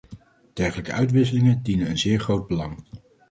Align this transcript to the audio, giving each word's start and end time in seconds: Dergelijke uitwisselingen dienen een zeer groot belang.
Dergelijke 0.53 0.91
uitwisselingen 0.91 1.63
dienen 1.63 1.89
een 1.89 1.97
zeer 1.97 2.19
groot 2.19 2.47
belang. 2.47 2.83